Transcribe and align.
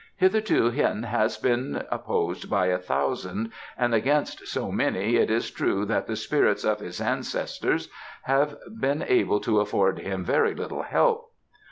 Hitherto 0.15 0.71
Hien 0.71 1.03
has 1.03 1.37
been 1.37 1.83
opposed 1.91 2.49
by 2.49 2.65
a 2.65 2.79
thousand, 2.79 3.51
and 3.77 3.93
against 3.93 4.47
so 4.47 4.71
many 4.71 5.15
it 5.17 5.29
is 5.29 5.51
true 5.51 5.85
that 5.85 6.07
the 6.07 6.15
spirits 6.15 6.63
of 6.65 6.79
his 6.79 6.99
ancestors 6.99 7.87
have 8.23 8.57
been 8.79 9.03
able 9.07 9.39
to 9.41 9.59
afford 9.59 9.99
him 9.99 10.25
very 10.25 10.55
little 10.55 10.81
help. 10.81 11.31